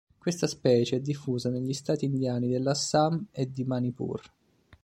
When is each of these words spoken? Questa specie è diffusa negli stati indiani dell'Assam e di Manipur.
Questa 0.17 0.47
specie 0.47 0.95
è 0.95 0.99
diffusa 0.99 1.51
negli 1.51 1.73
stati 1.73 2.05
indiani 2.05 2.47
dell'Assam 2.49 3.27
e 3.29 3.51
di 3.51 3.63
Manipur. 3.65 4.19